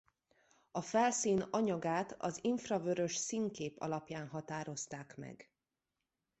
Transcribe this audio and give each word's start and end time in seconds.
A 0.71 0.81
felszín 0.81 1.41
anyagát 1.41 2.15
az 2.19 2.39
infravörös 2.41 3.15
színkép 3.15 3.81
alapján 3.81 4.27
határozták 4.27 5.15
meg. 5.17 5.49